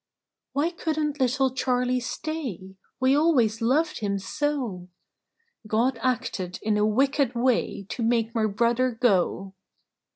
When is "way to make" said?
7.35-8.33